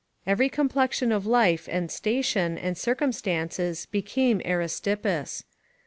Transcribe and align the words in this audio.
["Every 0.25 0.49
complexion 0.49 1.11
of 1.11 1.27
life, 1.27 1.69
and 1.71 1.91
station, 1.91 2.57
and 2.57 2.75
circumstance 2.75 3.85
became 3.85 4.41
Aristippus." 4.43 5.43